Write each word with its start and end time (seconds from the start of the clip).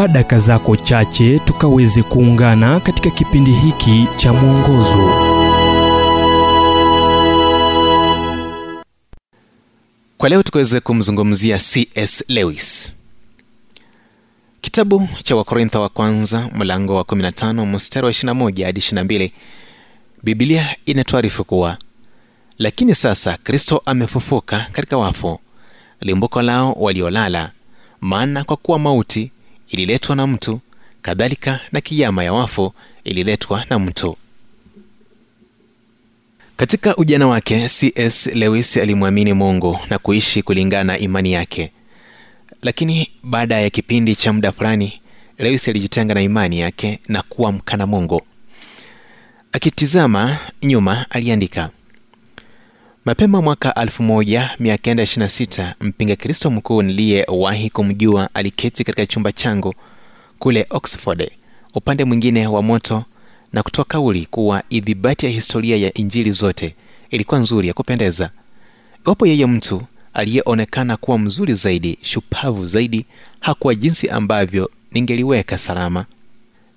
chukua 0.00 0.08
daka 0.12 0.38
zako 0.38 0.76
chache 0.76 1.38
tukaweze 1.38 2.02
kuungana 2.02 2.80
katika 2.80 3.10
kipindi 3.10 3.52
hiki 3.52 4.08
cha 4.16 4.32
mwongozo. 4.32 4.96
Kwa 10.18 10.28
leo 10.28 10.42
tukaweze 10.42 10.80
kumzungumzia 10.80 11.58
cs 11.58 12.24
lewis. 12.28 12.96
Kitabu 14.60 15.08
cha 15.22 15.36
wakorintho 15.36 15.80
wa 15.82 15.88
kwanza 15.88 16.48
mlango 16.54 16.94
wa 16.96 17.02
15 17.02 17.66
mstari 17.66 18.06
wa 18.06 18.12
21 18.12 18.64
hadi 18.64 18.80
22 18.80 19.30
biblia 20.22 20.76
inatuarifu 20.86 21.44
kuwa 21.44 21.76
lakini 22.58 22.94
sasa 22.94 23.36
kristo 23.44 23.82
amefufuka 23.86 24.66
katika 24.72 24.96
wafu 24.98 25.40
limbuko 26.00 26.42
lao 26.42 26.72
waliolala 26.72 27.50
maana 28.00 28.44
kwa 28.44 28.56
kuwa 28.56 28.78
mauti 28.78 29.32
ililetwa 29.70 30.16
na 30.16 30.26
mtu 30.26 30.60
kadhalika 31.02 31.60
na 31.72 31.80
kiyama 31.80 32.24
ya 32.24 32.32
wafu 32.32 32.72
ililetwa 33.04 33.64
na 33.70 33.78
mtu. 33.78 34.16
Katika 36.56 36.96
ujana 36.96 37.26
wake 37.26 37.66
cs 37.68 38.26
lewis 38.26 38.76
alimwamini 38.76 39.32
mungu 39.32 39.78
na 39.90 39.98
kuishi 39.98 40.42
kulingana 40.42 40.84
na 40.92 40.98
imani 40.98 41.32
yake. 41.32 41.70
Lakini 42.62 43.10
baada 43.22 43.60
ya 43.60 43.70
kipindi 43.70 44.16
cha 44.16 44.32
muda 44.32 44.52
fulani 44.52 45.00
lewis 45.38 45.68
alijitenga 45.68 46.14
na 46.14 46.22
imani 46.22 46.60
yake 46.60 46.98
na 47.08 47.22
kuwa 47.22 47.52
mkana 47.52 47.86
mungu. 47.86 48.22
Akitizama 49.52 50.38
nyuma 50.62 51.06
aliandika 51.10 51.70
mapema 53.10 53.42
mwaka 53.42 53.70
1926 53.70 55.74
mpinga 55.80 56.16
kristo 56.16 56.50
mkuu 56.50 56.82
niliyewahi 56.82 57.70
kumjua 57.70 58.28
aliketi 58.34 58.84
katika 58.84 59.06
chumba 59.06 59.32
changu 59.32 59.74
kule 60.38 60.66
oxford 60.70 61.30
upande 61.74 62.04
mwingine 62.04 62.46
wa 62.46 62.62
moto 62.62 63.04
na 63.52 63.62
kutoa 63.62 63.84
kauli 63.84 64.26
kuwa 64.26 64.62
idhibati 64.70 65.26
ya 65.26 65.32
historia 65.32 65.76
ya 65.76 65.94
injili 65.94 66.32
zote 66.32 66.74
ilikuwa 67.10 67.40
nzuri 67.40 67.68
ya 67.68 67.74
kupendeza. 67.74 68.30
Iwapo 69.06 69.26
yeye 69.26 69.46
mtu 69.46 69.82
aliyeonekana 70.14 70.96
kuwa 70.96 71.18
mzuri 71.18 71.54
zaidi 71.54 71.98
shupavu 72.02 72.66
zaidi 72.66 73.06
hakuwa 73.40 73.74
jinsi 73.74 74.08
ambavyo 74.08 74.70
ningeliweka 74.92 75.58
salama. 75.58 76.04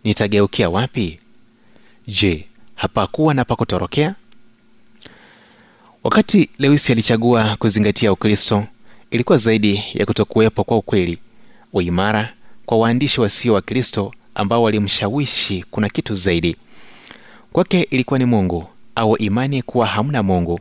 Nitageukia 0.03 0.69
wapi? 0.69 1.19
Je 2.07 2.45
hapakuwa 2.75 3.33
na 3.33 3.45
pakutorokea 3.45 4.15
wakati 6.03 6.49
lewisi 6.59 6.91
alichagua 6.91 7.55
kuzingatia 7.59 8.11
ukristo 8.11 8.63
ilikuwa 9.11 9.37
zaidi 9.37 9.83
ya 9.93 10.05
kutokuwepo 10.05 10.63
kwa 10.63 10.77
ukweli 10.77 11.17
uimara 11.73 12.33
kwa 12.65 12.77
waandishi 12.77 13.21
wasio 13.21 13.53
wa 13.53 13.61
kristo 13.61 14.13
ambao 14.35 14.63
walimshawishi 14.63 15.65
kuna 15.71 15.89
kitu 15.89 16.15
zaidi. 16.15 16.55
Kwake 17.51 17.81
ilikuwa 17.81 18.19
ni 18.19 18.25
mungu 18.25 18.67
au 18.95 19.17
imani 19.17 19.61
kuwa 19.61 19.87
hamna 19.87 20.23
mungu 20.23 20.59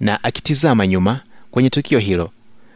na 0.00 0.24
akitizama 0.24 0.86
nyuma 0.86 1.20
kwenye 1.50 1.70
tukio 1.70 1.98
hilo 1.98 2.30